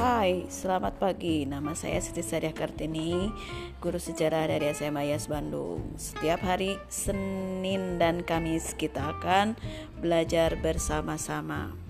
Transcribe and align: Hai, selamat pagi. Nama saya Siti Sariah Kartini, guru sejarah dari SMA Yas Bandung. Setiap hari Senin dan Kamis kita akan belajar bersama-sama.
Hai, 0.00 0.48
selamat 0.48 0.96
pagi. 0.96 1.44
Nama 1.44 1.76
saya 1.76 2.00
Siti 2.00 2.24
Sariah 2.24 2.56
Kartini, 2.56 3.28
guru 3.84 4.00
sejarah 4.00 4.48
dari 4.48 4.72
SMA 4.72 5.12
Yas 5.12 5.28
Bandung. 5.28 5.92
Setiap 6.00 6.40
hari 6.40 6.80
Senin 6.88 8.00
dan 8.00 8.24
Kamis 8.24 8.72
kita 8.72 9.12
akan 9.20 9.60
belajar 10.00 10.56
bersama-sama. 10.56 11.89